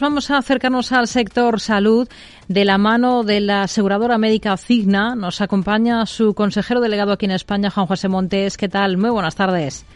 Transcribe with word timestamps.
vamos 0.00 0.30
a 0.30 0.38
acercarnos 0.38 0.92
al 0.92 1.08
sector 1.08 1.58
salud 1.58 2.06
de 2.48 2.64
la 2.64 2.76
mano 2.76 3.22
de 3.24 3.40
la 3.40 3.62
aseguradora 3.62 4.18
médica 4.18 4.56
Cigna. 4.56 5.14
Nos 5.14 5.40
acompaña 5.40 6.04
su 6.06 6.34
consejero 6.34 6.80
delegado 6.80 7.12
aquí 7.12 7.24
en 7.24 7.30
España, 7.32 7.70
Juan 7.70 7.86
José 7.86 8.08
Montes. 8.08 8.56
¿Qué 8.56 8.68
tal? 8.68 8.98
Muy 8.98 9.10
buenas 9.10 9.36
tardes. 9.36 9.86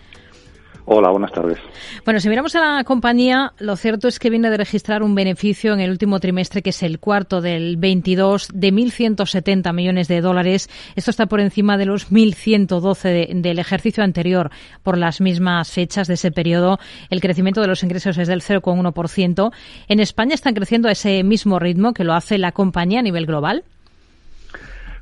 Hola, 0.87 1.11
buenas 1.11 1.33
tardes. 1.33 1.59
Bueno, 2.05 2.21
si 2.21 2.29
miramos 2.29 2.55
a 2.57 2.77
la 2.77 2.85
compañía, 2.85 3.53
lo 3.59 3.75
cierto 3.75 4.07
es 4.07 4.19
que 4.19 4.29
viene 4.29 4.51
de 4.51 4.59
registrar 4.59 5.03
un 5.03 5.15
beneficio 5.15 5.73
en 5.73 5.81
el 5.81 5.91
último 5.91 6.21
trimestre, 6.21 6.61
que 6.61 6.71
es 6.71 6.83
el 6.83 7.01
cuarto 7.01 7.41
del 7.41 7.79
22, 7.79 8.49
de 8.53 8.71
1.170 8.71 9.73
millones 9.73 10.09
de 10.09 10.21
dólares. 10.21 10.69
Esto 10.95 11.11
está 11.11 11.25
por 11.25 11.41
encima 11.41 11.79
de 11.79 11.87
los 11.87 12.13
1.112 12.13 13.41
del 13.41 13.59
ejercicio 13.59 14.05
anterior 14.05 14.51
por 14.83 14.99
las 14.99 15.23
mismas 15.23 15.73
fechas 15.73 16.07
de 16.07 16.15
ese 16.15 16.31
periodo. 16.31 16.79
El 17.09 17.23
crecimiento 17.23 17.63
de 17.63 17.69
los 17.69 17.83
ingresos 17.83 18.19
es 18.19 18.29
del 18.29 18.43
0,1%. 18.43 19.53
En 19.89 20.01
España 20.01 20.35
están 20.35 20.53
creciendo 20.53 20.89
a 20.89 20.93
ese 20.93 21.23
mismo 21.25 21.59
ritmo 21.59 21.95
que 21.95 22.05
lo 22.05 22.13
hace 22.13 22.37
la 22.37 22.53
compañía 22.53 23.01
a 23.01 23.03
nivel 23.03 23.25
global. 23.25 23.65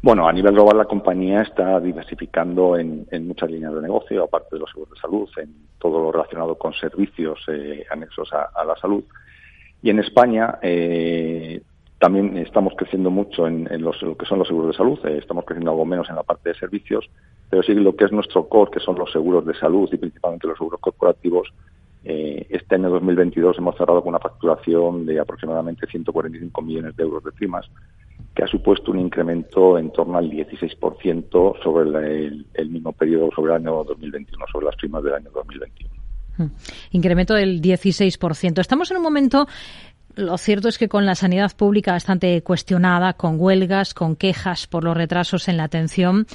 Bueno, 0.02 0.26
a 0.26 0.32
nivel 0.32 0.52
global 0.52 0.78
la 0.78 0.84
compañía 0.84 1.42
está 1.42 1.78
diversificando 1.78 2.76
en, 2.76 3.06
muchas 3.24 3.48
líneas 3.48 3.72
de 3.72 3.82
negocio, 3.82 4.24
aparte 4.24 4.56
de 4.56 4.58
los 4.58 4.70
seguros 4.70 4.94
de 4.94 5.00
salud, 5.00 5.28
en 5.36 5.54
todo 5.82 6.00
lo 6.00 6.12
relacionado 6.12 6.54
con 6.54 6.72
servicios 6.74 7.40
eh, 7.48 7.84
anexos 7.90 8.32
a, 8.32 8.64
la 8.64 8.76
salud. 8.76 9.02
Y 9.82 9.90
en 9.90 9.98
España 9.98 10.58
eh, 10.62 11.60
también 11.98 12.36
estamos 12.36 12.74
creciendo 12.76 13.10
mucho 13.10 13.48
en, 13.48 13.66
lo 13.82 13.92
que 14.16 14.26
son 14.26 14.38
los 14.38 14.46
seguros 14.46 14.68
de 14.68 14.76
salud, 14.76 14.98
eh, 15.04 15.18
estamos 15.18 15.44
creciendo 15.44 15.72
algo 15.72 15.84
menos 15.84 16.08
en 16.08 16.14
la 16.14 16.22
parte 16.22 16.50
de 16.50 16.54
servicios, 16.54 17.10
pero 17.50 17.64
sí 17.64 17.74
lo 17.74 17.96
que 17.96 18.04
es 18.04 18.12
nuestro 18.12 18.48
core, 18.48 18.70
que 18.70 18.80
son 18.80 18.96
los 18.96 19.10
seguros 19.10 19.44
de 19.44 19.54
salud 19.54 19.88
y 19.92 19.96
principalmente 19.96 20.46
los 20.46 20.56
seguros 20.56 20.80
corporativos, 20.80 21.52
este 22.04 22.74
año 22.74 22.90
2022 22.90 23.58
hemos 23.58 23.76
cerrado 23.76 24.00
con 24.00 24.08
una 24.08 24.18
facturación 24.18 25.06
de 25.06 25.20
aproximadamente 25.20 25.86
145 25.86 26.60
millones 26.60 26.96
de 26.96 27.02
euros 27.04 27.22
de 27.22 27.30
primas, 27.30 27.70
que 28.34 28.44
ha 28.44 28.46
supuesto 28.46 28.90
un 28.90 28.98
incremento 28.98 29.78
en 29.78 29.90
torno 29.90 30.18
al 30.18 30.30
16% 30.30 31.62
sobre 31.62 32.26
el, 32.54 32.70
mismo 32.70 32.92
periodo, 32.92 33.30
sobre 33.34 33.52
el 33.52 33.62
año 33.62 33.84
2021, 33.84 34.44
sobre 34.50 34.66
las 34.66 34.76
primas 34.76 35.02
del 35.02 35.14
año 35.14 35.30
2021. 35.32 35.94
Hmm. 36.38 36.46
Incremento 36.92 37.34
del 37.34 37.60
16%. 37.60 38.60
Estamos 38.60 38.90
en 38.90 38.96
un 38.96 39.02
momento 39.02 39.46
lo 40.14 40.36
cierto 40.36 40.68
es 40.68 40.76
que 40.76 40.88
con 40.88 41.06
la 41.06 41.14
sanidad 41.14 41.52
pública 41.56 41.92
bastante 41.92 42.42
cuestionada, 42.42 43.14
con 43.14 43.36
huelgas, 43.38 43.94
con 43.94 44.14
quejas 44.14 44.66
por 44.66 44.84
los 44.84 44.94
retrasos 44.94 45.48
en 45.48 45.56
la 45.56 45.64
atención, 45.64 46.26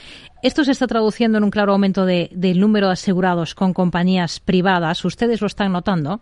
esto 0.41 0.63
se 0.63 0.71
está 0.71 0.87
traduciendo 0.87 1.37
en 1.37 1.43
un 1.43 1.51
claro 1.51 1.73
aumento 1.73 2.05
de, 2.05 2.29
del 2.33 2.59
número 2.59 2.87
de 2.87 2.93
asegurados 2.93 3.53
con 3.53 3.73
compañías 3.73 4.39
privadas. 4.39 5.05
¿Ustedes 5.05 5.41
lo 5.41 5.47
están 5.47 5.73
notando? 5.73 6.19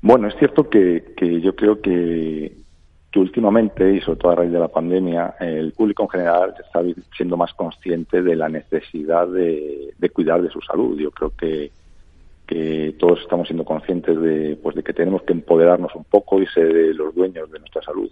Bueno, 0.00 0.28
es 0.28 0.34
cierto 0.38 0.70
que 0.70 1.02
yo 1.42 1.54
creo 1.54 1.82
que 1.82 2.59
que 3.10 3.18
últimamente, 3.18 3.92
y 3.92 4.00
sobre 4.00 4.18
todo 4.18 4.32
a 4.32 4.36
raíz 4.36 4.52
de 4.52 4.58
la 4.58 4.68
pandemia, 4.68 5.34
el 5.40 5.72
público 5.72 6.04
en 6.04 6.10
general 6.10 6.54
está 6.64 6.80
siendo 7.16 7.36
más 7.36 7.52
consciente 7.54 8.22
de 8.22 8.36
la 8.36 8.48
necesidad 8.48 9.26
de, 9.26 9.92
cuidar 10.12 10.42
de 10.42 10.50
su 10.50 10.60
salud. 10.60 10.98
Yo 10.98 11.10
creo 11.10 11.32
que, 11.36 11.72
que 12.46 12.94
todos 12.98 13.20
estamos 13.20 13.48
siendo 13.48 13.64
conscientes 13.64 14.20
de, 14.20 14.56
pues, 14.62 14.76
de 14.76 14.84
que 14.84 14.92
tenemos 14.92 15.22
que 15.22 15.32
empoderarnos 15.32 15.94
un 15.96 16.04
poco 16.04 16.40
y 16.40 16.46
ser 16.46 16.72
los 16.94 17.14
dueños 17.14 17.50
de 17.50 17.58
nuestra 17.58 17.82
salud. 17.82 18.10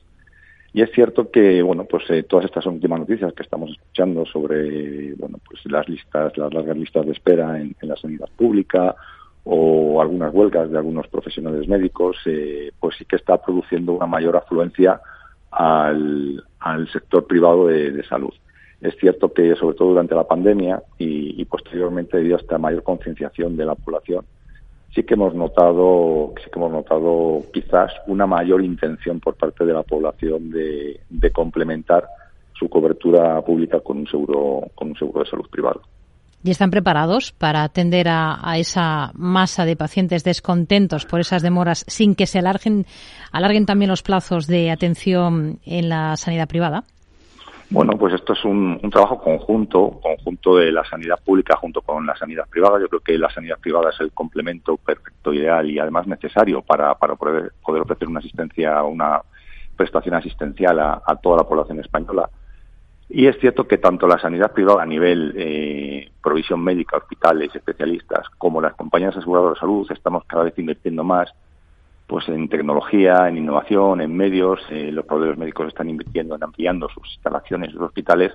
Y 0.73 0.83
es 0.83 0.91
cierto 0.91 1.31
que, 1.31 1.63
bueno, 1.63 1.85
pues 1.85 2.05
eh, 2.11 2.25
todas 2.25 2.45
estas 2.45 2.67
últimas 2.67 3.01
noticias 3.01 3.33
que 3.33 3.43
estamos 3.43 3.71
escuchando 3.71 4.27
sobre, 4.27 5.15
bueno, 5.15 5.39
pues 5.49 5.65
las 5.67 5.89
listas, 5.89 6.37
las 6.37 6.53
largas 6.53 6.77
listas 6.77 7.07
de 7.07 7.13
espera 7.13 7.59
en 7.59 7.75
la 7.83 7.97
sanidad 7.97 8.29
pública, 8.37 8.95
o 9.51 10.03
algunas 10.03 10.35
huelgas 10.35 10.71
de 10.71 10.77
algunos 10.77 11.09
profesionales 11.09 11.67
médicos, 11.67 12.19
eh, 12.27 12.71
pues 12.79 12.97
sí 12.99 13.07
que 13.07 13.17
está 13.17 13.41
produciendo 13.41 13.93
una 13.93 14.07
mayor 14.07 14.37
afluencia 14.37 15.01
al, 15.51 16.45
sector 16.93 17.27
privado 17.27 17.69
de, 17.69 18.05
salud. 18.05 18.33
Es 18.83 18.95
cierto 19.01 19.33
que, 19.33 19.55
sobre 19.57 19.75
todo 19.75 19.89
durante 19.89 20.15
la 20.15 20.29
pandemia 20.29 20.83
y, 20.99 21.43
posteriormente, 21.47 22.19
debido 22.19 22.37
a 22.37 22.41
esta 22.41 22.59
mayor 22.59 22.83
concienciación 22.83 23.57
de 23.57 23.65
la 23.65 23.75
población, 23.75 24.27
sí 24.95 25.03
que 25.03 25.15
hemos 25.15 25.35
notado, 25.35 26.35
sí 26.45 26.51
que 26.51 26.59
hemos 26.59 26.73
notado 26.73 27.43
quizás 27.51 27.91
una 28.07 28.27
mayor 28.27 28.63
intención 28.63 29.19
por 29.19 29.35
parte 29.35 29.65
de 29.65 29.73
la 29.73 29.83
población 29.83 30.51
de, 30.51 31.01
de 31.09 31.31
complementar 31.31 32.07
su 32.53 32.69
cobertura 32.69 33.41
pública 33.41 33.81
con 33.81 33.99
un 33.99 34.07
seguro, 34.07 34.65
con 34.75 34.89
un 34.89 34.97
seguro 34.97 35.25
de 35.25 35.31
salud 35.31 35.49
privado 35.51 35.81
y 36.43 36.51
están 36.51 36.71
preparados 36.71 37.33
para 37.33 37.63
atender 37.63 38.07
a, 38.09 38.39
esa 38.57 39.11
masa 39.15 39.65
de 39.65 39.77
pacientes 39.77 40.25
descontentos 40.25 41.05
por 41.05 41.21
esas 41.21 41.43
demoras 41.43 41.85
sin 41.89 42.15
que 42.15 42.27
se 42.27 42.39
alarguen, 42.39 42.87
alarguen 43.33 43.67
también 43.67 43.91
los 43.91 44.03
plazos 44.03 44.47
de 44.47 44.71
atención 44.71 45.59
en 45.65 45.89
la 45.89 46.17
sanidad 46.17 46.49
privada? 46.49 46.85
Bueno, 47.71 47.99
pues 47.99 48.15
esto 48.15 48.33
es 48.33 48.45
un, 48.45 48.81
trabajo 48.91 49.19
conjunto, 49.19 50.01
conjunto 50.03 50.57
de 50.57 50.73
la 50.73 50.85
sanidad 50.85 51.19
pública 51.23 51.55
junto 51.57 51.83
con 51.83 52.07
la 52.07 52.17
sanidad 52.17 52.49
privada. 52.49 52.81
Yo 52.81 52.89
creo 52.89 53.01
que 53.01 53.19
la 53.19 53.31
sanidad 53.31 53.59
privada 53.59 53.91
es 53.91 54.01
el 54.01 54.13
complemento 54.13 54.79
perfecto, 54.79 55.35
ideal 55.35 55.69
y 55.69 55.79
además 55.79 56.07
necesario 56.07 56.63
para, 56.63 56.95
para 56.95 57.15
poder, 57.17 57.53
poder 57.63 57.83
ofrecer 57.83 58.09
una 58.09 58.21
asistencia, 58.21 58.83
una 58.85 59.21
prestación 59.77 60.15
asistencial 60.15 60.81
a 60.81 61.17
toda 61.23 61.37
la 61.37 61.45
población 61.45 61.79
española 61.79 62.29
y 63.11 63.27
es 63.27 63.39
cierto 63.39 63.67
que 63.67 63.79
tanto 63.79 64.07
la 64.07 64.19
sanidad 64.19 64.53
privada 64.53 64.83
a 64.83 64.87
nivel 64.87 65.33
eh, 65.37 66.11
provisión 66.23 66.63
médica, 66.63 66.99
hospitales, 66.99 67.55
especialistas, 67.55 68.29
como 68.37 68.61
las 68.61 68.75
compañías 68.75 69.17
aseguradoras 69.17 69.55
de 69.55 69.61
salud, 69.61 69.91
estamos 69.91 70.25
cada 70.27 70.45
vez 70.45 70.59
invirtiendo 70.59 71.05
más 71.05 71.33
pues 72.07 72.27
en 72.29 72.49
tecnología, 72.49 73.29
en 73.29 73.37
innovación, 73.37 74.01
en 74.01 74.17
medios. 74.17 74.61
Eh, 74.71 74.91
los 74.93 75.05
proveedores 75.05 75.39
médicos 75.39 75.69
están 75.69 75.91
invirtiendo 75.91 76.35
en 76.35 76.43
ampliando 76.43 76.89
sus 76.89 77.07
instalaciones, 77.07 77.73
sus 77.73 77.83
hospitales, 77.83 78.33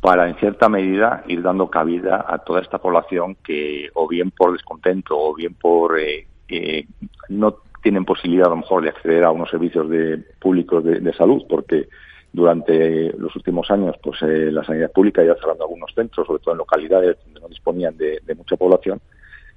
para 0.00 0.28
en 0.28 0.36
cierta 0.36 0.68
medida 0.68 1.24
ir 1.26 1.42
dando 1.42 1.68
cabida 1.68 2.24
a 2.28 2.38
toda 2.38 2.60
esta 2.60 2.78
población 2.78 3.36
que 3.44 3.88
o 3.94 4.06
bien 4.06 4.30
por 4.30 4.52
descontento 4.52 5.16
o 5.18 5.34
bien 5.34 5.54
por 5.54 5.98
eh, 5.98 6.26
eh 6.48 6.86
no 7.28 7.56
tienen 7.82 8.04
posibilidad 8.04 8.46
a 8.46 8.50
lo 8.50 8.56
mejor 8.56 8.82
de 8.82 8.90
acceder 8.90 9.24
a 9.24 9.30
unos 9.30 9.50
servicios 9.50 9.88
de 9.88 10.18
públicos 10.40 10.82
de, 10.84 11.00
de 11.00 11.12
salud 11.14 11.44
porque 11.48 11.88
durante 12.32 13.12
los 13.18 13.34
últimos 13.36 13.70
años, 13.70 13.96
pues 14.02 14.20
eh, 14.22 14.50
la 14.52 14.64
sanidad 14.64 14.92
pública 14.92 15.24
ya 15.24 15.34
cerrando 15.34 15.64
algunos 15.64 15.92
centros, 15.94 16.26
sobre 16.26 16.42
todo 16.42 16.52
en 16.52 16.58
localidades 16.58 17.16
donde 17.24 17.40
no 17.40 17.48
disponían 17.48 17.96
de, 17.96 18.20
mucha 18.36 18.56
población, 18.56 19.00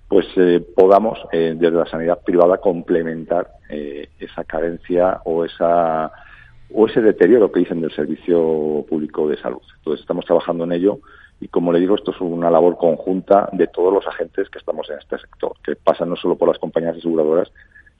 pues 0.07 0.25
eh, 0.35 0.65
podamos 0.75 1.19
eh, 1.31 1.55
desde 1.57 1.77
la 1.77 1.85
sanidad 1.85 2.19
privada 2.23 2.57
complementar 2.57 3.47
esa 4.19 4.43
carencia 4.43 5.21
o 5.23 5.45
esa 5.45 6.11
o 6.73 6.87
ese 6.87 7.01
deterioro 7.01 7.51
que 7.51 7.61
dicen 7.61 7.81
del 7.81 7.93
servicio 7.93 8.85
público 8.89 9.27
de 9.27 9.37
salud. 9.37 9.61
Entonces 9.77 10.01
estamos 10.01 10.25
trabajando 10.25 10.63
en 10.65 10.73
ello 10.73 10.99
y 11.39 11.47
como 11.47 11.71
le 11.73 11.79
digo, 11.79 11.95
esto 11.95 12.11
es 12.11 12.21
una 12.21 12.51
labor 12.51 12.77
conjunta 12.77 13.49
de 13.51 13.67
todos 13.67 13.93
los 13.93 14.07
agentes 14.07 14.49
que 14.49 14.59
estamos 14.59 14.89
en 14.89 14.99
este 14.99 15.17
sector, 15.17 15.53
que 15.63 15.75
pasa 15.75 16.05
no 16.05 16.15
solo 16.15 16.37
por 16.37 16.47
las 16.47 16.59
compañías 16.59 16.97
aseguradoras, 16.97 17.51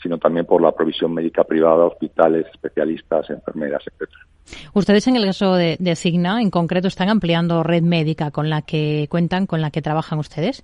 sino 0.01 0.17
también 0.17 0.45
por 0.45 0.61
la 0.61 0.71
provisión 0.71 1.13
médica 1.13 1.43
privada, 1.43 1.85
hospitales, 1.85 2.45
especialistas, 2.47 3.29
enfermeras, 3.29 3.83
etcétera. 3.85 4.30
Ustedes 4.73 5.07
en 5.07 5.15
el 5.15 5.25
caso 5.25 5.55
de, 5.55 5.77
de, 5.79 5.95
Signa, 5.95 6.41
en 6.41 6.49
concreto, 6.49 6.87
están 6.87 7.09
ampliando 7.09 7.63
red 7.63 7.83
médica 7.83 8.31
con 8.31 8.49
la 8.49 8.61
que 8.61 9.07
cuentan, 9.09 9.47
con 9.47 9.61
la 9.61 9.71
que 9.71 9.81
trabajan 9.81 10.19
ustedes. 10.19 10.63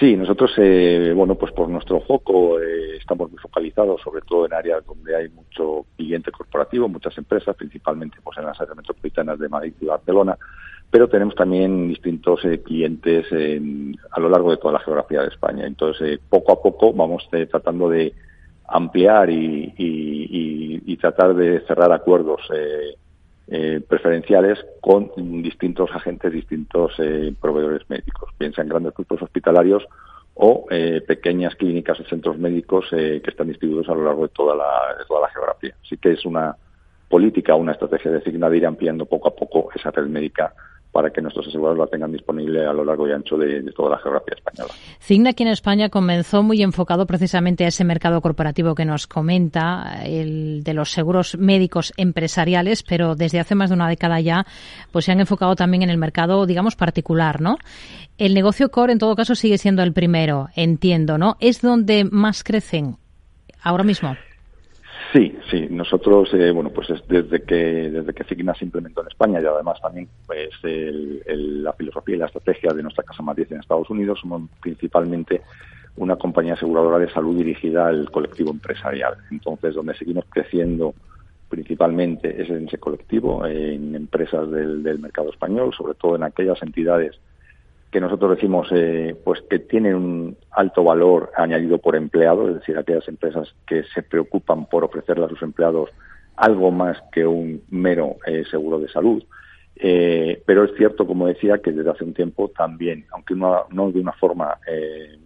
Sí, 0.00 0.16
nosotros, 0.16 0.52
eh, 0.56 1.12
bueno, 1.14 1.36
pues 1.36 1.52
por 1.52 1.68
nuestro 1.68 2.00
foco 2.00 2.58
eh, 2.60 2.96
estamos 2.98 3.30
muy 3.30 3.38
focalizados, 3.38 4.00
sobre 4.02 4.22
todo 4.22 4.46
en 4.46 4.52
áreas 4.52 4.84
donde 4.84 5.14
hay 5.14 5.28
mucho 5.28 5.86
cliente 5.96 6.32
corporativo, 6.32 6.88
muchas 6.88 7.16
empresas, 7.16 7.54
principalmente 7.54 8.16
pues 8.22 8.38
en 8.38 8.46
las 8.46 8.60
áreas 8.60 8.76
metropolitanas 8.76 9.38
de 9.38 9.48
Madrid 9.48 9.74
y 9.80 9.86
Barcelona, 9.86 10.36
pero 10.90 11.08
tenemos 11.08 11.34
también 11.36 11.88
distintos 11.88 12.44
eh, 12.44 12.60
clientes 12.62 13.26
a 14.10 14.20
lo 14.20 14.28
largo 14.28 14.50
de 14.50 14.56
toda 14.56 14.74
la 14.74 14.80
geografía 14.80 15.22
de 15.22 15.28
España. 15.28 15.66
Entonces, 15.66 16.18
poco 16.28 16.52
a 16.52 16.62
poco 16.62 16.92
vamos 16.92 17.28
tratando 17.50 17.88
de 17.88 18.14
ampliar 18.68 19.30
y, 19.30 20.96
tratar 21.00 21.34
de 21.34 21.60
cerrar 21.66 21.92
acuerdos 21.92 22.40
eh, 22.54 22.96
eh, 23.48 23.82
preferenciales 23.86 24.58
con 24.80 25.10
distintos 25.42 25.90
agentes, 25.92 26.32
distintos 26.32 26.92
eh, 26.98 27.34
proveedores 27.38 27.82
médicos. 27.90 28.30
Piensa 28.38 28.62
en 28.62 28.70
grandes 28.70 28.94
grupos 28.94 29.20
hospitalarios 29.20 29.86
o 30.36 30.66
pequeñas 31.06 31.54
clínicas 31.56 32.00
o 32.00 32.04
centros 32.04 32.38
médicos 32.38 32.86
que 32.90 33.22
están 33.24 33.48
distribuidos 33.48 33.88
a 33.88 33.94
lo 33.94 34.04
largo 34.04 34.22
de 34.22 34.32
toda 34.34 34.56
la, 34.56 34.96
toda 35.06 35.20
la 35.20 35.28
geografía. 35.28 35.76
Así 35.84 35.96
que 35.98 36.12
es 36.12 36.24
una 36.24 36.56
política, 37.08 37.54
una 37.54 37.72
estrategia 37.72 38.10
designada 38.10 38.50
de 38.50 38.56
ir 38.56 38.66
ampliando 38.66 39.04
poco 39.06 39.28
a 39.28 39.36
poco 39.36 39.68
esa 39.74 39.90
red 39.90 40.06
médica 40.06 40.52
para 40.94 41.10
que 41.10 41.20
nuestros 41.20 41.48
asegurados 41.48 41.76
la 41.76 41.88
tengan 41.88 42.12
disponible 42.12 42.64
a 42.64 42.72
lo 42.72 42.84
largo 42.84 43.08
y 43.08 43.10
ancho 43.12 43.36
de, 43.36 43.60
toda 43.72 43.90
la 43.90 43.98
geografía 43.98 44.36
española. 44.36 44.72
Cigna 45.00 45.30
aquí 45.30 45.42
en 45.42 45.48
España 45.48 45.88
comenzó 45.88 46.44
muy 46.44 46.62
enfocado 46.62 47.04
precisamente 47.04 47.64
a 47.64 47.68
ese 47.68 47.82
mercado 47.82 48.20
corporativo 48.20 48.76
que 48.76 48.84
nos 48.84 49.08
comenta, 49.08 50.04
el 50.04 50.62
de 50.62 50.72
los 50.72 50.92
seguros 50.92 51.36
médicos 51.36 51.92
empresariales, 51.96 52.84
pero 52.84 53.16
desde 53.16 53.40
hace 53.40 53.56
más 53.56 53.70
de 53.70 53.74
una 53.74 53.88
década 53.88 54.20
ya 54.20 54.46
pues 54.92 55.06
se 55.06 55.10
han 55.10 55.18
enfocado 55.18 55.56
también 55.56 55.82
en 55.82 55.90
el 55.90 55.98
mercado, 55.98 56.46
digamos, 56.46 56.76
particular, 56.76 57.40
¿no? 57.40 57.56
El 58.16 58.32
negocio 58.32 58.70
core, 58.70 58.92
en 58.92 59.00
todo 59.00 59.16
caso, 59.16 59.34
sigue 59.34 59.58
siendo 59.58 59.82
el 59.82 59.92
primero, 59.92 60.50
entiendo, 60.54 61.18
¿no? 61.18 61.36
Es 61.40 61.60
donde 61.60 62.04
más 62.04 62.44
crecen 62.44 62.98
ahora 63.60 63.82
mismo. 63.82 64.14
Sí, 65.14 65.38
sí. 65.48 65.68
Nosotros, 65.70 66.34
eh, 66.34 66.50
bueno, 66.50 66.70
pues 66.70 66.88
desde 67.06 67.44
que 67.44 67.54
desde 67.54 68.12
que 68.12 68.24
Cigna 68.24 68.52
se 68.52 68.64
implementó 68.64 69.00
en 69.00 69.06
España 69.06 69.40
y 69.40 69.46
además 69.46 69.80
también 69.80 70.08
pues 70.26 70.50
la 70.64 71.72
filosofía 71.74 72.16
y 72.16 72.18
la 72.18 72.26
estrategia 72.26 72.72
de 72.72 72.82
nuestra 72.82 73.04
casa 73.04 73.22
matriz 73.22 73.48
en 73.52 73.60
Estados 73.60 73.88
Unidos 73.90 74.18
somos 74.20 74.42
principalmente 74.60 75.42
una 75.98 76.16
compañía 76.16 76.54
aseguradora 76.54 76.98
de 76.98 77.12
salud 77.12 77.36
dirigida 77.36 77.86
al 77.86 78.10
colectivo 78.10 78.50
empresarial. 78.50 79.14
Entonces, 79.30 79.76
donde 79.76 79.94
seguimos 79.94 80.24
creciendo 80.28 80.94
principalmente 81.48 82.42
es 82.42 82.50
en 82.50 82.66
ese 82.66 82.78
colectivo, 82.78 83.46
en 83.46 83.94
empresas 83.94 84.50
del, 84.50 84.82
del 84.82 84.98
mercado 84.98 85.30
español, 85.30 85.72
sobre 85.78 85.94
todo 85.94 86.16
en 86.16 86.24
aquellas 86.24 86.60
entidades 86.60 87.20
que 87.94 88.00
nosotros 88.00 88.34
decimos 88.34 88.66
eh, 88.72 89.14
pues 89.22 89.40
que 89.48 89.60
tienen 89.60 89.94
un 89.94 90.36
alto 90.50 90.82
valor 90.82 91.30
añadido 91.36 91.78
por 91.78 91.94
empleado, 91.94 92.48
es 92.48 92.56
decir, 92.56 92.76
aquellas 92.76 93.06
empresas 93.06 93.54
que 93.68 93.84
se 93.84 94.02
preocupan 94.02 94.66
por 94.66 94.82
ofrecerle 94.82 95.26
a 95.26 95.28
sus 95.28 95.40
empleados 95.42 95.90
algo 96.34 96.72
más 96.72 97.00
que 97.12 97.24
un 97.24 97.62
mero 97.70 98.16
eh, 98.26 98.42
seguro 98.50 98.80
de 98.80 98.88
salud. 98.88 99.22
Eh, 99.76 100.42
pero 100.44 100.64
es 100.64 100.72
cierto, 100.76 101.06
como 101.06 101.28
decía, 101.28 101.58
que 101.58 101.70
desde 101.70 101.88
hace 101.88 102.02
un 102.02 102.14
tiempo 102.14 102.48
también, 102.48 103.06
aunque 103.12 103.36
no, 103.36 103.64
de 103.92 104.00
una 104.00 104.12
forma 104.14 104.58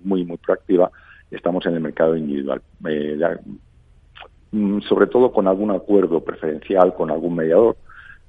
muy, 0.04 0.26
muy 0.26 0.36
proactiva, 0.36 0.90
estamos 1.30 1.64
en 1.64 1.72
el 1.72 1.80
mercado 1.80 2.18
individual. 2.18 2.60
Mm, 4.52 4.80
sobre 4.80 5.06
todo 5.06 5.32
con 5.32 5.48
algún 5.48 5.70
acuerdo 5.70 6.22
preferencial 6.22 6.94
con 6.94 7.10
algún 7.10 7.34
mediador 7.34 7.78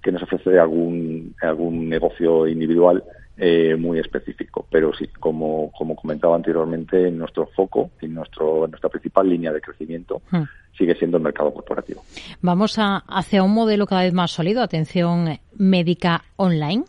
que 0.01 0.13
nos 0.13 0.23
ofrece 0.23 0.57
algún, 0.57 1.35
algún 1.41 1.89
negocio 1.89 2.47
individual 2.47 3.03
eh, 3.39 3.75
muy 3.77 3.99
específico. 3.99 4.65
Pero 4.69 4.93
sí, 4.93 5.07
como, 5.19 5.71
como 5.71 5.95
comentaba 5.95 6.35
anteriormente, 6.35 7.09
nuestro 7.11 7.47
foco 7.47 7.91
y 8.01 8.07
nuestro, 8.07 8.67
nuestra 8.67 8.89
principal 8.89 9.29
línea 9.29 9.53
de 9.53 9.61
crecimiento 9.61 10.21
hmm. 10.31 10.43
sigue 10.77 10.95
siendo 10.95 11.17
el 11.17 11.23
mercado 11.23 11.53
corporativo. 11.53 12.03
¿Vamos 12.41 12.77
a, 12.77 12.97
hacia 13.07 13.43
un 13.43 13.53
modelo 13.53 13.87
cada 13.87 14.03
vez 14.03 14.13
más 14.13 14.31
sólido, 14.31 14.61
atención 14.61 15.39
médica 15.55 16.23
online? 16.35 16.83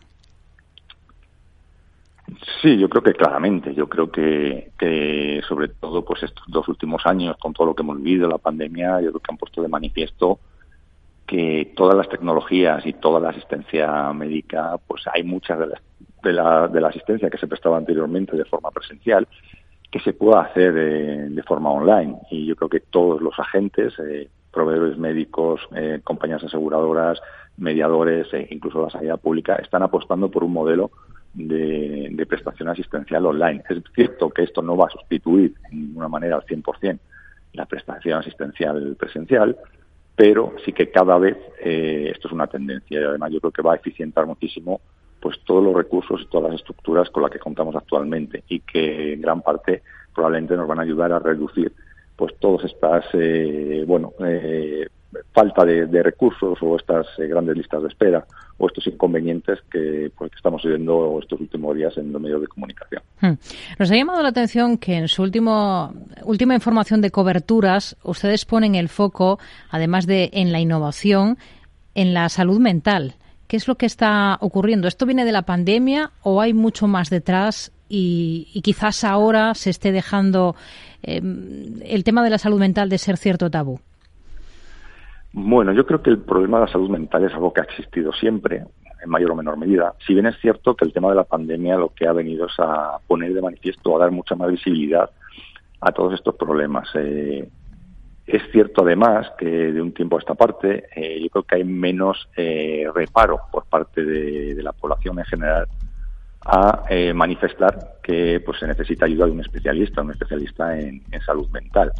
Sí, 2.61 2.77
yo 2.77 2.89
creo 2.89 3.03
que 3.03 3.13
claramente. 3.13 3.73
Yo 3.73 3.87
creo 3.87 4.11
que, 4.11 4.71
que, 4.77 5.41
sobre 5.47 5.69
todo, 5.69 6.03
pues 6.03 6.23
estos 6.23 6.43
dos 6.47 6.67
últimos 6.67 7.05
años, 7.05 7.37
con 7.37 7.53
todo 7.53 7.67
lo 7.67 7.75
que 7.75 7.81
hemos 7.81 8.01
vivido, 8.01 8.27
la 8.27 8.37
pandemia, 8.37 9.01
yo 9.01 9.11
creo 9.11 9.19
que 9.21 9.31
han 9.31 9.37
puesto 9.37 9.61
de 9.61 9.67
manifiesto 9.67 10.39
que 11.25 11.71
todas 11.77 11.95
las 11.95 12.09
tecnologías 12.09 12.85
y 12.85 12.91
toda 12.91 13.21
la 13.21 13.29
asistencia 13.29 14.11
médica, 14.11 14.77
pues 14.85 15.03
hay 15.13 15.23
muchas 15.23 15.59
de 15.59 15.67
las 15.67 15.81
de 16.23 16.33
la, 16.33 16.67
de 16.67 16.81
la 16.81 16.89
asistencia 16.89 17.29
que 17.29 17.37
se 17.37 17.47
prestaba 17.47 17.77
anteriormente 17.77 18.37
de 18.37 18.45
forma 18.45 18.71
presencial, 18.71 19.27
que 19.91 19.99
se 19.99 20.13
pueda 20.13 20.41
hacer 20.41 20.73
eh, 20.77 21.27
de 21.29 21.43
forma 21.43 21.69
online. 21.69 22.17
Y 22.31 22.45
yo 22.45 22.55
creo 22.55 22.69
que 22.69 22.79
todos 22.79 23.21
los 23.21 23.37
agentes, 23.37 23.93
eh, 23.99 24.29
proveedores 24.51 24.97
médicos, 24.97 25.61
eh, 25.75 25.99
compañías 26.03 26.43
aseguradoras, 26.43 27.21
mediadores 27.57 28.33
e 28.33 28.47
incluso 28.51 28.81
la 28.81 28.89
sanidad 28.89 29.19
pública 29.19 29.55
están 29.55 29.83
apostando 29.83 30.31
por 30.31 30.45
un 30.45 30.53
modelo 30.53 30.91
de, 31.33 32.09
de, 32.11 32.25
prestación 32.25 32.69
asistencial 32.69 33.25
online. 33.25 33.63
Es 33.69 33.81
cierto 33.93 34.29
que 34.29 34.43
esto 34.43 34.61
no 34.61 34.77
va 34.77 34.87
a 34.87 34.89
sustituir 34.89 35.53
de 35.69 35.75
ninguna 35.75 36.07
manera 36.07 36.37
al 36.37 36.45
100% 36.45 36.99
la 37.53 37.65
prestación 37.65 38.19
asistencial 38.19 38.95
presencial, 38.97 39.57
pero 40.15 40.53
sí 40.63 40.71
que 40.71 40.89
cada 40.89 41.17
vez 41.17 41.37
esto 41.59 42.27
es 42.29 42.33
una 42.33 42.47
tendencia 42.47 42.99
y 42.99 43.03
además 43.03 43.31
yo 43.31 43.41
creo 43.41 43.51
que 43.51 43.61
va 43.61 43.73
a 43.73 43.75
eficientar 43.75 44.25
muchísimo 44.25 44.79
pues 45.21 45.39
todos 45.45 45.63
los 45.63 45.75
recursos 45.75 46.21
y 46.21 46.25
todas 46.25 46.51
las 46.51 46.59
estructuras 46.59 47.09
con 47.09 47.23
las 47.23 47.31
que 47.31 47.39
contamos 47.39 47.75
actualmente 47.75 48.43
y 48.49 48.59
que 48.61 49.13
en 49.13 49.21
gran 49.21 49.41
parte 49.41 49.83
probablemente 50.13 50.57
nos 50.57 50.67
van 50.67 50.79
a 50.79 50.83
ayudar 50.83 51.13
a 51.13 51.19
reducir 51.19 51.71
pues 52.15 52.33
todas 52.39 52.65
estas 52.65 53.05
eh, 53.13 53.83
bueno 53.87 54.13
eh, 54.19 54.87
falta 55.33 55.65
de, 55.65 56.03
recursos 56.03 56.57
o 56.61 56.75
estas 56.75 57.07
eh, 57.19 57.27
grandes 57.27 57.57
listas 57.57 57.81
de 57.81 57.87
espera 57.89 58.25
o 58.57 58.67
estos 58.67 58.85
inconvenientes 58.87 59.59
que, 59.71 60.11
pues, 60.17 60.31
que 60.31 60.37
estamos 60.37 60.63
viviendo 60.63 61.19
estos 61.21 61.39
últimos 61.39 61.75
días 61.75 61.97
en 61.97 62.11
los 62.11 62.21
medios 62.21 62.41
de 62.41 62.47
comunicación. 62.47 63.01
Hmm. 63.19 63.33
Nos 63.79 63.91
ha 63.91 63.95
llamado 63.95 64.21
la 64.21 64.29
atención 64.29 64.77
que 64.77 64.95
en 64.95 65.07
su 65.07 65.23
último, 65.23 65.93
última 66.23 66.53
información 66.53 67.01
de 67.01 67.11
coberturas 67.11 67.97
ustedes 68.03 68.45
ponen 68.45 68.75
el 68.75 68.89
foco, 68.89 69.39
además 69.69 70.05
de 70.05 70.29
en 70.33 70.51
la 70.51 70.59
innovación, 70.59 71.37
en 71.95 72.13
la 72.13 72.29
salud 72.29 72.59
mental. 72.59 73.15
¿Qué 73.51 73.57
es 73.57 73.67
lo 73.67 73.75
que 73.75 73.85
está 73.85 74.37
ocurriendo? 74.39 74.87
¿Esto 74.87 75.05
viene 75.05 75.25
de 75.25 75.33
la 75.33 75.41
pandemia 75.41 76.11
o 76.23 76.39
hay 76.39 76.53
mucho 76.53 76.87
más 76.87 77.09
detrás 77.09 77.73
y, 77.89 78.61
quizás 78.63 79.03
ahora 79.03 79.55
se 79.55 79.69
esté 79.69 79.91
dejando 79.91 80.55
em, 81.03 81.81
el 81.83 82.05
tema 82.05 82.23
de 82.23 82.29
la 82.29 82.37
salud 82.37 82.61
mental 82.61 82.87
de 82.87 82.97
ser 82.97 83.17
cierto 83.17 83.51
tabú? 83.51 83.81
Bueno, 85.33 85.73
yo 85.73 85.85
creo 85.85 86.01
que 86.01 86.11
el 86.11 86.19
problema 86.19 86.59
de 86.59 86.65
la 86.67 86.71
salud 86.71 86.89
mental 86.89 87.25
es 87.25 87.33
algo 87.33 87.51
que 87.51 87.59
ha 87.59 87.65
existido 87.65 88.13
siempre, 88.13 88.63
en 89.03 89.09
mayor 89.09 89.31
o 89.31 89.35
menor 89.35 89.57
medida. 89.57 89.95
Si 90.07 90.13
bien 90.13 90.27
es 90.27 90.39
cierto 90.39 90.73
que 90.73 90.85
el 90.85 90.93
tema 90.93 91.09
de 91.09 91.15
la 91.15 91.25
pandemia 91.25 91.75
lo 91.75 91.89
que 91.89 92.07
ha 92.07 92.13
venido 92.13 92.45
es 92.45 92.57
a 92.57 92.99
poner 93.05 93.33
de 93.33 93.41
manifiesto, 93.41 93.97
a 93.97 93.99
dar 93.99 94.11
mucha 94.11 94.33
más 94.33 94.49
visibilidad 94.49 95.09
a 95.81 95.91
todos 95.91 96.13
estos 96.13 96.35
problemas. 96.35 96.87
Eh, 96.95 97.49
es 98.37 98.43
cierto 98.51 98.83
además 98.83 99.31
que 99.37 99.45
de 99.45 99.81
un 99.81 99.93
tiempo 99.93 100.15
a 100.15 100.19
esta 100.19 100.35
parte 100.35 100.85
eh, 100.95 101.19
yo 101.21 101.29
creo 101.29 101.43
que 101.43 101.55
hay 101.55 101.63
menos 101.63 102.29
eh, 102.35 102.85
reparo 102.93 103.41
por 103.51 103.65
parte 103.65 104.03
de, 104.03 104.61
la 104.61 104.73
población 104.73 105.17
en 105.19 105.25
general 105.25 105.67
a 106.45 106.83
eh, 106.89 107.13
manifestar 107.13 107.97
que 108.03 108.41
pues 108.45 108.59
se 108.59 108.67
necesita 108.67 109.05
ayuda 109.05 109.25
de 109.25 109.31
un 109.31 109.41
especialista, 109.41 110.01
un 110.01 110.11
especialista 110.11 110.79
en, 110.79 111.01
salud 111.25 111.49
mental, 111.49 111.91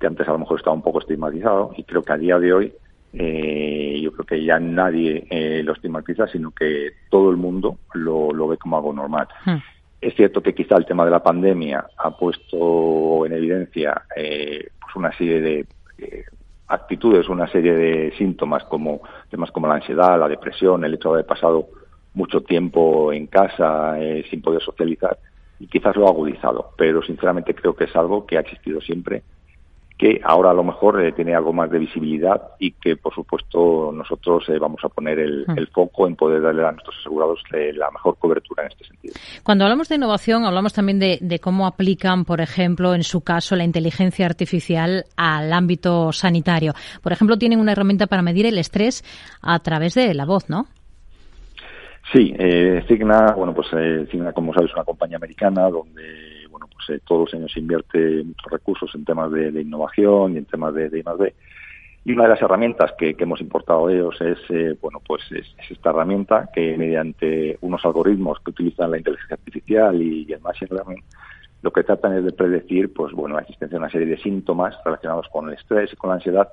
que 0.00 0.06
antes 0.06 0.26
a 0.28 0.32
lo 0.32 0.38
mejor 0.38 0.58
estaba 0.58 0.74
un 0.74 0.82
poco 0.82 1.00
estigmatizado 1.00 1.72
y 1.76 1.84
creo 1.84 2.02
que 2.02 2.12
a 2.12 2.18
día 2.18 2.38
de 2.38 2.52
hoy 2.52 2.72
yo 3.12 4.12
creo 4.12 4.26
que 4.26 4.44
ya 4.44 4.58
nadie 4.58 5.26
lo 5.62 5.72
estigmatiza, 5.72 6.26
sino 6.28 6.50
que 6.50 6.90
todo 7.10 7.30
el 7.30 7.36
mundo 7.36 7.78
lo, 7.94 8.32
lo 8.32 8.48
ve 8.48 8.58
como 8.58 8.76
algo 8.76 8.92
normal. 8.92 9.28
Hmm. 9.44 9.56
Es 10.00 10.14
cierto 10.14 10.42
que 10.42 10.54
quizá 10.54 10.76
el 10.76 10.84
tema 10.84 11.04
de 11.06 11.10
la 11.10 11.22
pandemia 11.22 11.86
ha 11.96 12.10
puesto 12.16 13.24
en 13.24 13.32
evidencia 13.32 14.02
pues 14.14 14.96
una 14.96 15.12
serie 15.16 15.40
de 15.40 15.66
eh, 15.98 16.24
actitudes, 16.68 17.28
una 17.28 17.46
serie 17.48 17.74
de 17.74 18.12
síntomas 18.16 18.64
como 18.64 19.00
temas 19.30 19.50
como 19.50 19.68
la 19.68 19.76
ansiedad, 19.76 20.18
la 20.18 20.28
depresión, 20.28 20.84
el 20.84 20.94
hecho 20.94 21.10
de 21.10 21.14
haber 21.16 21.26
pasado 21.26 21.68
mucho 22.14 22.40
tiempo 22.40 23.12
en 23.12 23.26
casa 23.26 24.00
eh, 24.00 24.24
sin 24.30 24.42
poder 24.42 24.62
socializar 24.62 25.18
y 25.58 25.68
quizás 25.68 25.96
lo 25.96 26.06
ha 26.06 26.10
agudizado, 26.10 26.72
pero 26.76 27.02
sinceramente 27.02 27.54
creo 27.54 27.74
que 27.74 27.84
es 27.84 27.96
algo 27.96 28.26
que 28.26 28.36
ha 28.36 28.40
existido 28.40 28.80
siempre 28.80 29.22
que 29.98 30.20
ahora 30.22 30.50
a 30.50 30.54
lo 30.54 30.62
mejor 30.62 31.02
eh, 31.02 31.12
tiene 31.12 31.34
algo 31.34 31.52
más 31.52 31.70
de 31.70 31.78
visibilidad 31.78 32.40
y 32.58 32.72
que, 32.72 32.96
por 32.96 33.14
supuesto, 33.14 33.90
nosotros 33.94 34.44
eh, 34.48 34.58
vamos 34.58 34.80
a 34.84 34.90
poner 34.90 35.18
hmm. 35.18 35.56
el, 35.56 35.66
foco 35.68 36.06
en 36.06 36.16
poder 36.16 36.42
darle 36.42 36.66
a 36.66 36.72
nuestros 36.72 36.96
asegurados 37.00 37.42
eh, 37.52 37.72
la 37.74 37.90
mejor 37.90 38.16
cobertura 38.18 38.64
en 38.64 38.72
este 38.72 38.84
sentido. 38.84 39.14
Cuando 39.42 39.64
hablamos 39.64 39.88
de 39.88 39.94
innovación, 39.94 40.44
hablamos 40.44 40.74
también 40.74 40.98
de, 40.98 41.18
de, 41.22 41.38
cómo 41.38 41.66
aplican, 41.66 42.26
por 42.26 42.42
ejemplo, 42.42 42.94
en 42.94 43.04
su 43.04 43.22
caso, 43.22 43.56
la 43.56 43.64
inteligencia 43.64 44.26
artificial 44.26 45.04
al 45.16 45.52
ámbito 45.52 46.12
sanitario. 46.12 46.74
Por 47.02 47.12
ejemplo, 47.12 47.38
tienen 47.38 47.60
una 47.60 47.72
herramienta 47.72 48.06
para 48.06 48.22
medir 48.22 48.44
el 48.44 48.58
estrés 48.58 49.02
a 49.40 49.58
través 49.60 49.94
de 49.94 50.12
la 50.12 50.26
voz, 50.26 50.50
¿no? 50.50 50.66
Sí, 52.12 52.34
eh, 52.38 52.84
Cigna, 52.86 53.32
bueno, 53.34 53.52
pues 53.52 53.68
Cigna, 54.10 54.32
como 54.32 54.52
sabes, 54.52 54.70
es 54.70 54.76
una 54.76 54.84
compañía 54.84 55.16
americana 55.16 55.68
donde, 55.68 56.25
eh, 56.90 57.00
todos 57.06 57.32
los 57.32 57.34
años 57.34 57.56
invierte 57.56 58.22
muchos 58.24 58.50
recursos 58.50 58.94
en 58.94 59.04
temas 59.04 59.30
de, 59.32 59.60
innovación 59.60 60.34
y 60.34 60.38
en 60.38 60.44
temas 60.44 60.74
de, 60.74 60.88
de 60.88 60.98
I+D. 60.98 61.34
Y 62.06 62.12
una 62.12 62.22
de 62.22 62.28
las 62.28 62.42
herramientas 62.42 62.92
que, 62.96 63.16
hemos 63.18 63.40
importado 63.40 63.90
ellos 63.90 64.14
es, 64.20 64.38
eh, 64.50 64.76
bueno, 64.80 65.00
pues 65.04 65.24
es, 65.32 65.44
esta 65.68 65.90
herramienta 65.90 66.48
que 66.54 66.78
mediante 66.78 67.58
unos 67.62 67.84
algoritmos 67.84 68.38
que 68.44 68.50
utilizan 68.50 68.92
la 68.92 68.98
inteligencia 68.98 69.34
artificial 69.34 70.00
y, 70.00 70.32
el 70.32 70.40
machine 70.40 70.70
learning, 70.70 71.02
lo 71.62 71.72
que 71.72 71.82
tratan 71.82 72.16
es 72.16 72.24
de 72.24 72.30
predecir, 72.30 72.94
pues 72.94 73.12
bueno, 73.12 73.34
la 73.34 73.42
existencia 73.42 73.76
de 73.76 73.82
una 73.82 73.90
serie 73.90 74.06
de 74.06 74.18
síntomas 74.18 74.76
relacionados 74.84 75.26
con 75.32 75.48
el 75.48 75.54
estrés 75.54 75.92
y 75.92 75.96
con 75.96 76.10
la 76.10 76.14
ansiedad 76.14 76.48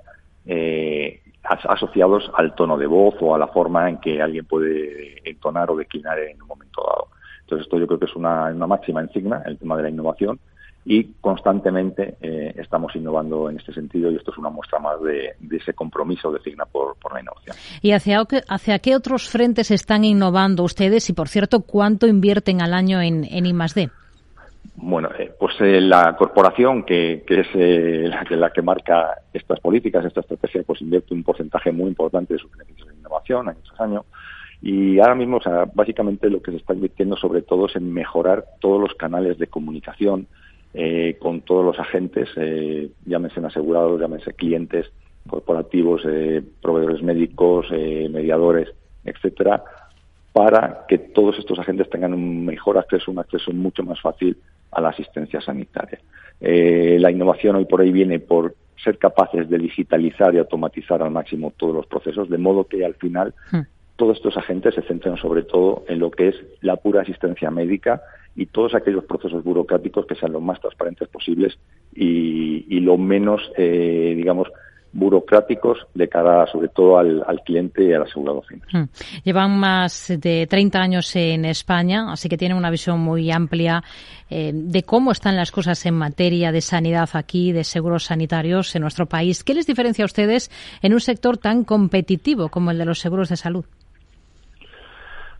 eh, 0.47 1.21
asociados 1.43 2.31
al 2.35 2.55
tono 2.55 2.75
de 2.75 2.87
voz 2.87 3.13
o 3.21 3.35
a 3.35 3.37
la 3.37 3.47
forma 3.47 3.87
en 3.87 3.99
que 3.99 4.23
alguien 4.23 4.45
puede 4.45 5.21
entonar 5.29 5.69
o 5.69 5.75
declinar 5.75 6.17
en 6.17 6.41
un 6.41 6.47
momento 6.47 6.81
dado. 6.81 7.07
Entonces, 7.43 7.65
esto 7.65 7.77
yo 7.77 7.87
creo 7.87 7.99
que 7.99 8.05
es 8.05 8.15
una, 8.15 8.51
máxima 8.53 9.01
en 9.01 9.09
el 9.45 9.57
tema 9.57 9.77
de 9.77 9.83
la 9.83 9.89
innovación, 9.89 10.39
y 10.85 11.05
constantemente 11.21 12.15
eh, 12.21 12.55
estamos 12.57 12.93
innovando 12.95 13.49
en 13.49 13.57
este 13.57 13.73
sentido 13.73 14.11
y 14.11 14.15
esto 14.15 14.31
es 14.31 14.37
una 14.37 14.49
muestra 14.49 14.79
más 14.79 15.01
de, 15.01 15.33
ese 15.49 15.73
compromiso 15.73 16.29
de 16.29 16.41
Signa 16.41 16.65
por, 16.65 16.97
la 17.13 17.21
innovación. 17.21 17.55
¿Y 17.81 17.91
hacia, 17.91 18.21
hacia 18.49 18.79
qué 18.79 18.95
otros 18.95 19.29
frentes 19.29 19.71
están 19.71 20.03
innovando 20.03 20.63
ustedes 20.63 21.09
y, 21.09 21.13
por 21.13 21.29
cierto, 21.29 21.61
cuánto 21.61 22.05
invierten 22.05 22.61
al 22.61 22.73
año 22.73 23.01
en, 23.01 23.23
en 23.23 23.45
I+.D.? 23.45 23.89
Bueno, 24.75 25.09
eh, 25.17 25.31
pues 25.39 25.53
eh, 25.61 25.79
la 25.79 26.15
corporación 26.15 26.83
que, 26.83 27.23
que 27.27 27.41
es 27.41 27.47
eh, 27.53 28.07
la, 28.09 28.25
que, 28.25 28.35
la 28.35 28.49
que 28.49 28.61
marca 28.61 29.13
estas 29.31 29.59
políticas, 29.59 30.03
esta 30.03 30.21
estrategia, 30.21 30.63
pues 30.65 30.81
invierte 30.81 31.13
un 31.13 31.23
porcentaje 31.23 31.71
muy 31.71 31.89
importante 31.89 32.33
de 32.33 32.39
sus 32.39 32.51
beneficios 32.51 32.89
en 32.89 32.99
innovación 32.99 33.49
año 33.49 33.59
tras 33.63 33.81
año. 33.81 34.05
Y 34.65 34.97
ahora 34.99 35.15
mismo, 35.15 35.39
básicamente 35.73 36.29
lo 36.29 36.41
que 36.41 36.51
se 36.51 36.57
está 36.57 36.73
invirtiendo 36.73 37.17
sobre 37.17 37.41
todo 37.41 37.65
es 37.65 37.75
en 37.75 37.93
mejorar 37.93 38.45
todos 38.61 38.79
los 38.79 38.95
canales 38.95 39.37
de 39.37 39.47
comunicación 39.47 40.27
eh, 40.73 41.17
con 41.19 41.41
todos 41.41 41.65
los 41.65 41.77
agentes, 41.79 42.29
eh, 42.37 42.89
llámense 43.05 43.45
asegurados, 43.45 43.99
llámense 43.99 44.33
clientes, 44.33 44.89
corporativos, 45.27 46.01
eh, 46.05 46.41
proveedores 46.61 47.01
médicos, 47.01 47.67
eh, 47.71 48.07
mediadores, 48.09 48.69
etcétera, 49.03 49.63
para 50.31 50.85
que 50.87 50.97
todos 50.97 51.37
estos 51.37 51.59
agentes 51.59 51.89
tengan 51.89 52.13
un 52.13 52.45
mejor 52.45 52.77
acceso, 52.77 53.11
un 53.11 53.19
acceso 53.19 53.51
mucho 53.51 53.83
más 53.83 54.01
fácil 54.01 54.37
a 54.71 54.79
la 54.79 54.89
asistencia 54.89 55.41
sanitaria. 55.41 55.99
Eh, 56.39 56.97
la 57.01 57.11
innovación 57.11 57.57
hoy 57.57 57.65
por 57.65 57.81
hoy 57.81 57.91
viene 57.91 58.19
por 58.19 58.55
ser 58.83 58.97
capaces 58.97 59.49
de 59.49 59.57
digitalizar 59.57 60.33
y 60.33 60.39
automatizar 60.39 61.03
al 61.03 61.11
máximo 61.11 61.53
todos 61.55 61.75
los 61.75 61.85
procesos, 61.85 62.29
de 62.29 62.37
modo 62.37 62.65
que 62.65 62.83
al 62.83 62.95
final 62.95 63.33
hmm. 63.51 63.59
Todos 63.95 64.17
estos 64.17 64.37
agentes 64.37 64.75
se 64.75 64.81
centran 64.81 65.17
sobre 65.17 65.43
todo 65.43 65.83
en 65.87 65.99
lo 65.99 66.11
que 66.11 66.29
es 66.29 66.35
la 66.61 66.77
pura 66.77 67.01
asistencia 67.01 67.51
médica 67.51 68.01
y 68.35 68.47
todos 68.47 68.73
aquellos 68.73 69.03
procesos 69.05 69.43
burocráticos 69.43 70.05
que 70.05 70.15
sean 70.15 70.33
lo 70.33 70.41
más 70.41 70.59
transparentes 70.59 71.07
posibles 71.09 71.57
y, 71.95 72.79
lo 72.79 72.97
menos, 72.97 73.41
eh, 73.55 74.13
digamos, 74.17 74.49
burocráticos 74.93 75.79
de 75.93 76.07
cara 76.07 76.45
sobre 76.47 76.67
todo 76.69 76.97
al, 76.97 77.41
cliente 77.43 77.83
y 77.83 77.93
al 77.93 78.03
asegurado 78.03 78.41
final. 78.43 78.67
Hmm. 78.71 78.89
Llevan 79.23 79.57
más 79.57 80.13
de 80.19 80.47
30 80.47 80.79
años 80.79 81.15
en 81.15 81.45
España, 81.45 82.11
así 82.11 82.29
que 82.29 82.37
tienen 82.37 82.57
una 82.57 82.69
visión 82.69 82.99
muy 82.99 83.31
amplia 83.31 83.83
eh, 84.29 84.51
de 84.53 84.83
cómo 84.83 85.11
están 85.11 85.35
las 85.35 85.51
cosas 85.51 85.83
en 85.85 85.95
materia 85.95 86.51
de 86.51 86.61
sanidad 86.61 87.09
aquí, 87.13 87.51
de 87.51 87.63
seguros 87.63 88.05
sanitarios 88.05 88.75
en 88.75 88.83
nuestro 88.83 89.07
país. 89.07 89.43
¿Qué 89.43 89.53
les 89.53 89.67
diferencia 89.67 90.03
a 90.03 90.05
ustedes 90.05 90.51
en 90.81 90.93
un 90.93 90.99
sector 90.99 91.37
tan 91.37 91.63
competitivo 91.63 92.49
como 92.49 92.71
el 92.71 92.77
de 92.77 92.85
los 92.85 92.99
seguros 92.99 93.29
de 93.29 93.37
salud? 93.37 93.65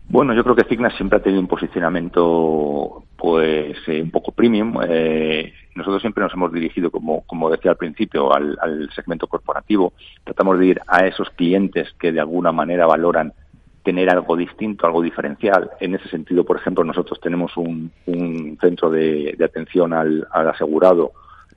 Bueno, 0.08 0.34
yo 0.34 0.44
creo 0.44 0.54
que 0.54 0.64
Cigna 0.64 0.90
siempre 0.90 1.18
ha 1.18 1.22
tenido 1.22 1.40
un 1.40 1.48
posicionamiento 1.48 3.04
pues 3.16 3.76
eh, 3.86 4.02
un 4.02 4.10
poco 4.10 4.32
premium. 4.32 4.78
Eh, 4.86 5.52
nosotros 5.74 6.02
siempre 6.02 6.22
nos 6.22 6.32
hemos 6.34 6.52
dirigido, 6.52 6.90
como, 6.90 7.50
decía 7.50 7.70
al 7.70 7.76
principio, 7.76 8.32
al, 8.32 8.90
segmento 8.94 9.26
corporativo. 9.26 9.94
Tratamos 10.22 10.58
de 10.58 10.66
ir 10.66 10.80
a 10.86 11.06
esos 11.06 11.30
clientes 11.30 11.88
que 11.98 12.12
de 12.12 12.20
alguna 12.20 12.52
manera 12.52 12.86
valoran 12.86 13.32
tener 13.82 14.10
algo 14.10 14.36
distinto, 14.36 14.86
algo 14.86 15.02
diferencial. 15.02 15.70
En 15.80 15.94
ese 15.94 16.08
sentido, 16.08 16.44
por 16.44 16.58
ejemplo, 16.58 16.84
nosotros 16.84 17.18
tenemos 17.20 17.56
un, 17.56 17.90
centro 18.60 18.90
de, 18.90 19.36
atención 19.42 19.94
al, 19.94 20.28
asegurado 20.30 21.12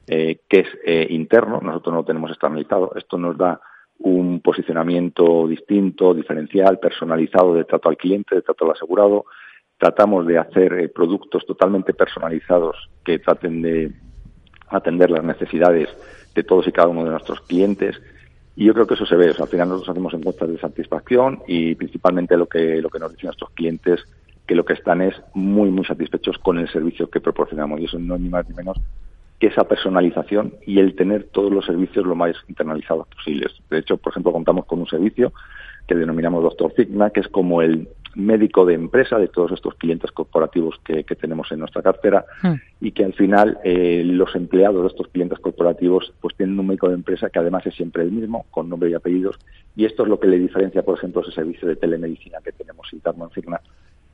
eh, 0.08 0.40
que 0.48 0.60
es 0.62 1.10
interno, 1.12 1.60
nosotros 1.62 1.94
no 1.94 2.00
lo 2.00 2.06
tenemos 2.06 2.32
externalizado. 2.32 2.94
Esto 2.96 3.18
nos 3.18 3.38
da 3.38 3.60
un 4.00 4.42
posicionamiento 4.42 5.48
distinto, 5.48 6.14
diferencial, 6.14 6.80
personalizado 6.80 7.54
de 7.54 7.66
trato 7.66 7.90
al 7.90 7.98
cliente, 7.98 8.36
de 8.36 8.42
trato 8.42 8.66
al 8.66 8.72
asegurado. 8.72 9.26
Tratamos 9.78 10.26
de 10.26 10.38
hacer 10.38 10.74
eh, 10.74 10.90
productos 10.90 11.46
totalmente 11.46 11.94
personalizados 11.94 12.90
que 13.04 13.20
traten 13.20 13.62
de 13.62 13.92
atender 14.70 15.10
las 15.10 15.24
necesidades 15.24 15.90
de 16.36 16.44
todos 16.44 16.68
y 16.68 16.72
cada 16.72 16.90
uno 16.90 17.04
de 17.04 17.12
nuestros 17.12 17.42
clientes. 17.42 18.00
Y 18.56 18.66
yo 18.66 18.74
creo 18.74 18.88
que 18.88 18.96
eso 18.96 19.06
se 19.06 19.16
ve. 19.16 19.28
al 19.28 19.48
final 19.48 19.70
nosotros 19.70 19.90
hacemos 19.90 20.14
encuestas 20.14 20.50
de 20.50 20.60
satisfacción 20.60 21.42
y 21.48 21.76
principalmente 21.76 22.38
lo 22.38 22.48
que, 22.48 22.82
lo 22.82 22.90
que 22.90 23.00
nos 23.00 23.12
dicen 23.12 23.28
nuestros 23.28 23.52
clientes 23.52 24.04
que 24.48 24.56
lo 24.56 24.64
que 24.64 24.74
están 24.74 25.02
es 25.02 25.14
muy, 25.34 25.70
muy 25.70 25.86
satisfechos 25.86 26.38
con 26.38 26.58
el 26.58 26.70
servicio 26.70 27.10
que 27.10 27.20
proporcionamos. 27.20 27.80
Y 27.82 27.86
eso 27.86 28.00
no 28.00 28.16
es 28.16 28.22
ni 28.22 28.30
más 28.30 28.48
ni 28.48 28.56
menos 28.56 28.78
que 29.40 29.48
esa 29.48 29.66
personalización 29.66 30.54
y 30.66 30.80
el 30.80 30.96
tener 30.96 31.26
todos 31.26 31.52
los 31.52 31.66
servicios 31.66 32.06
lo 32.06 32.16
más 32.16 32.36
internalizados 32.48 33.08
posibles. 33.08 33.54
De 33.70 33.80
hecho, 33.80 33.98
por 33.98 34.12
ejemplo, 34.12 34.32
contamos 34.32 34.66
con 34.66 34.80
un 34.80 34.88
servicio 34.88 35.32
que 35.88 35.96
denominamos 35.96 36.44
Doctor 36.44 36.74
Cigna, 36.76 37.12
que 37.12 37.22
es 37.22 37.28
como 37.28 37.62
el 37.62 37.88
médico 38.16 38.66
de 38.66 38.74
empresa 38.74 39.20
de 39.20 39.28
todos 39.28 39.52
estos 39.52 39.76
clientes 39.76 40.12
corporativos 40.12 40.76
que, 40.84 41.04
tenemos 41.04 41.52
en 41.52 41.60
nuestra 41.60 41.84
cartera 41.84 42.26
hmm. 42.42 42.54
y 42.82 42.92
que 42.92 43.06
al 43.06 43.14
final 43.14 43.60
eh, 43.64 44.02
los 44.04 44.36
empleados 44.36 44.82
de 44.82 44.88
estos 44.88 45.08
clientes 45.10 45.38
corporativos 45.40 46.14
pues 46.20 46.36
tienen 46.36 46.60
un 46.60 46.68
médico 46.68 46.88
de 46.88 46.96
empresa 46.96 47.30
que 47.30 47.40
además 47.40 47.66
es 47.68 47.76
siempre 47.76 48.04
el 48.04 48.12
mismo, 48.12 48.48
con 48.50 48.70
nombre 48.70 48.90
y 48.90 48.96
apellidos, 48.96 49.38
y 49.76 49.86
esto 49.86 50.04
es 50.04 50.10
lo 50.10 50.20
que 50.20 50.28
le 50.28 50.40
diferencia, 50.40 50.82
por 50.82 50.98
ejemplo, 50.98 51.22
ese 51.22 51.32
servicio 51.32 51.68
de 51.68 51.76
telemedicina 51.76 52.40
que 52.44 52.52
tenemos 52.52 52.92
interno 52.92 53.26
en 53.26 53.32
Cigna 53.32 53.62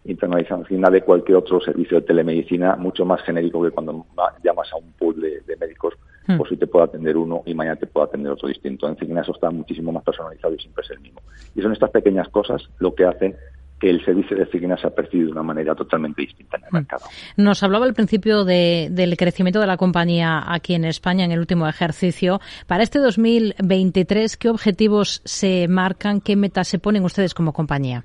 internalización 0.05 0.81
de 0.81 1.01
cualquier 1.01 1.37
otro 1.37 1.61
servicio 1.61 1.99
de 1.99 2.05
telemedicina 2.05 2.75
mucho 2.75 3.05
más 3.05 3.21
genérico 3.23 3.63
que 3.63 3.71
cuando 3.71 4.05
llamas 4.43 4.71
a 4.73 4.77
un 4.77 4.91
pool 4.93 5.19
de, 5.21 5.55
médicos, 5.57 5.93
hmm. 6.27 6.37
pues 6.37 6.51
hoy 6.51 6.57
te 6.57 6.67
puede 6.67 6.85
atender 6.85 7.15
uno 7.15 7.41
y 7.45 7.53
mañana 7.53 7.77
te 7.77 7.87
puede 7.87 8.07
atender 8.07 8.31
otro 8.31 8.47
distinto. 8.47 8.87
En 8.87 8.97
fin, 8.97 9.17
eso 9.17 9.31
está 9.31 9.49
muchísimo 9.49 9.91
más 9.91 10.03
personalizado 10.03 10.53
y 10.53 10.59
siempre 10.59 10.83
es 10.83 10.91
el 10.91 10.99
mismo. 10.99 11.21
Y 11.55 11.61
son 11.61 11.71
estas 11.71 11.91
pequeñas 11.91 12.27
cosas 12.29 12.61
lo 12.79 12.93
que 12.93 13.05
hacen 13.05 13.35
que 13.79 13.89
el 13.89 14.03
servicio 14.05 14.37
de 14.37 14.45
Cigna 14.45 14.77
se 14.77 14.87
ha 14.87 14.91
percibido 14.91 15.27
de 15.27 15.31
una 15.33 15.43
manera 15.43 15.75
totalmente 15.75 16.21
distinta 16.21 16.57
en 16.57 16.63
el 16.63 16.69
hmm. 16.69 16.75
mercado. 16.75 17.05
Nos 17.37 17.63
hablaba 17.63 17.85
al 17.85 17.93
principio 17.93 18.43
del 18.43 19.17
crecimiento 19.17 19.61
de 19.61 19.67
la 19.67 19.77
compañía 19.77 20.43
aquí 20.45 20.73
en 20.73 20.85
España 20.85 21.23
en 21.23 21.31
el 21.31 21.39
último 21.39 21.67
ejercicio. 21.67 22.41
Para 22.67 22.83
este 22.83 22.99
2023, 22.99 24.35
¿qué 24.35 24.49
objetivos 24.49 25.21
se 25.23 25.67
marcan, 25.69 26.19
qué 26.19 26.35
metas 26.35 26.67
se 26.67 26.79
ponen 26.79 27.03
ustedes 27.03 27.33
como 27.33 27.53
compañía? 27.53 28.03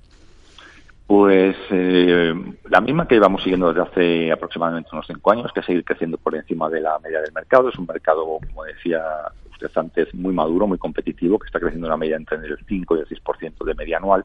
Pues 1.08 1.56
eh, 1.70 2.34
la 2.68 2.82
misma 2.82 3.08
que 3.08 3.14
llevamos 3.14 3.42
siguiendo 3.42 3.72
desde 3.72 3.80
hace 3.80 4.30
aproximadamente 4.30 4.90
unos 4.92 5.06
cinco 5.06 5.32
años, 5.32 5.50
que 5.54 5.60
es 5.60 5.66
seguir 5.66 5.82
creciendo 5.82 6.18
por 6.18 6.34
encima 6.36 6.68
de 6.68 6.82
la 6.82 6.98
media 6.98 7.22
del 7.22 7.32
mercado. 7.32 7.70
Es 7.70 7.78
un 7.78 7.86
mercado, 7.86 8.26
como 8.26 8.64
decía 8.64 9.02
usted 9.50 9.70
antes, 9.76 10.14
muy 10.14 10.34
maduro, 10.34 10.66
muy 10.66 10.76
competitivo, 10.76 11.38
que 11.38 11.46
está 11.46 11.60
creciendo 11.60 11.86
una 11.86 11.96
media 11.96 12.16
entre 12.16 12.36
el 12.36 12.58
5 12.62 12.94
y 12.94 13.00
el 13.00 13.08
6% 13.08 13.64
de 13.64 13.74
media 13.74 13.96
anual. 13.96 14.22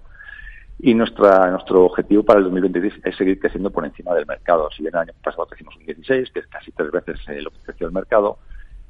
Y 0.77 0.93
nuestra, 0.93 1.49
nuestro 1.51 1.85
objetivo 1.85 2.23
para 2.23 2.39
el 2.39 2.45
2023 2.45 2.95
es 3.05 3.15
seguir 3.15 3.39
creciendo 3.39 3.71
por 3.71 3.85
encima 3.85 4.13
del 4.13 4.25
mercado. 4.25 4.69
Si 4.75 4.81
bien 4.81 4.93
el 4.93 5.03
año 5.03 5.13
pasado 5.23 5.45
crecimos 5.45 5.77
un 5.77 5.85
16, 5.85 6.31
que 6.31 6.39
es 6.39 6.47
casi 6.47 6.73
tres 6.73 6.91
veces 6.91 7.17
eh, 7.29 7.41
lo 7.41 7.49
que 7.51 7.59
creció 7.65 7.87
el 7.87 7.93
mercado, 7.93 8.39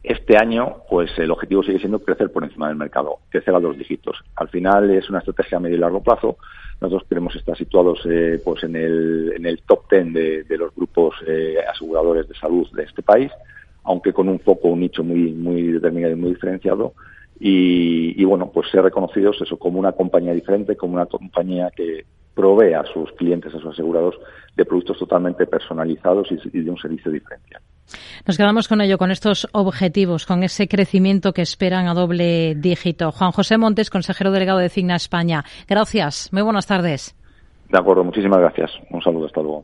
este 0.03 0.38
año, 0.38 0.83
pues 0.89 1.17
el 1.17 1.31
objetivo 1.31 1.63
sigue 1.63 1.79
siendo 1.79 2.00
crecer 2.00 2.31
por 2.31 2.43
encima 2.43 2.67
del 2.67 2.75
mercado, 2.75 3.19
crecer 3.29 3.55
a 3.55 3.60
dos 3.60 3.77
dígitos. 3.77 4.17
Al 4.36 4.50
final 4.50 4.91
es 4.91 5.10
una 5.10 5.19
estrategia 5.19 5.57
a 5.57 5.62
medio 5.62 5.77
y 5.77 5.79
largo 5.79 6.03
plazo 6.03 6.38
nosotros 6.83 7.07
queremos 7.07 7.33
estar 7.38 7.57
situados 7.57 8.01
eh, 8.05 8.41
pues 8.43 8.62
en 8.65 8.75
el, 8.75 9.33
en 9.38 9.45
el 9.45 9.62
top 9.62 9.88
ten 9.88 10.12
de, 10.12 10.45
los 10.50 10.75
grupos 10.75 11.15
eh, 11.25 11.55
aseguradores 11.72 12.27
de 12.27 12.36
salud 12.36 12.67
de 12.74 12.83
este 12.83 13.01
país, 13.01 13.31
aunque 13.83 14.12
con 14.12 14.27
un 14.27 14.39
foco, 14.39 14.67
un 14.67 14.81
nicho 14.81 15.01
muy, 15.01 15.31
muy 15.31 15.72
determinado 15.72 16.13
y 16.13 16.17
muy 16.17 16.31
diferenciado. 16.31 16.93
Y, 17.39 18.24
bueno, 18.25 18.51
pues 18.53 18.69
ser 18.69 18.83
reconocidos 18.83 19.41
eso 19.41 19.57
como 19.57 19.79
una 19.79 19.93
compañía 19.93 20.33
diferente, 20.33 20.75
como 20.75 20.93
una 20.93 21.05
compañía 21.05 21.72
que 21.75 22.05
provee 22.33 22.74
a 22.74 22.83
sus 22.86 23.12
clientes, 23.13 23.53
a 23.53 23.60
sus 23.60 23.74
asegurados, 23.74 24.15
de 24.55 24.65
productos 24.65 25.00
totalmente 25.00 25.45
personalizados 25.45 26.29
y 26.31 26.60
de 26.62 26.69
un 26.69 26.77
servicio 26.77 27.12
diferencial. 27.12 27.62
Nos 28.25 28.37
quedamos 28.37 28.67
con 28.67 28.81
ello, 28.81 28.97
con 28.97 29.11
estos 29.11 29.47
objetivos, 29.51 30.25
con 30.25 30.43
ese 30.43 30.67
crecimiento 30.67 31.33
que 31.33 31.41
esperan 31.41 31.87
a 31.87 31.93
doble 31.93 32.55
dígito. 32.55 33.11
Juan 33.11 33.31
José 33.31 33.57
Montes, 33.57 33.89
consejero 33.89 34.31
delegado 34.31 34.59
de 34.59 34.69
Cigna 34.69 34.95
España. 34.95 35.43
Gracias. 35.67 36.31
Muy 36.31 36.41
buenas 36.41 36.67
tardes. 36.67 37.15
De 37.69 37.79
acuerdo, 37.79 38.03
muchísimas 38.03 38.39
gracias. 38.39 38.71
Un 38.91 39.01
saludo, 39.01 39.25
hasta 39.25 39.41
luego. 39.41 39.63